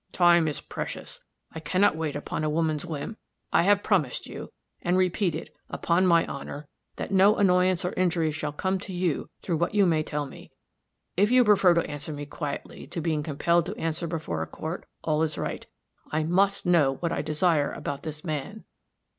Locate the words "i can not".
1.51-1.95